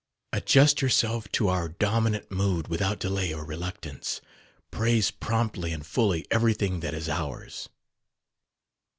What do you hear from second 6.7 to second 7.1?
that is